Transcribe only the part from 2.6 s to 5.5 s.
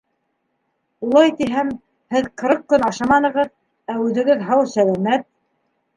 көн ашаманығыҙ, ә үҙегеҙ һау-сәләмәт.